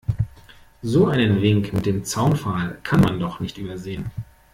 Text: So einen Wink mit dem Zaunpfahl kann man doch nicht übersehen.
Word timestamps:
So 0.81 1.05
einen 1.05 1.43
Wink 1.43 1.73
mit 1.73 1.85
dem 1.85 2.03
Zaunpfahl 2.03 2.79
kann 2.81 3.01
man 3.01 3.19
doch 3.19 3.39
nicht 3.39 3.59
übersehen. 3.59 4.09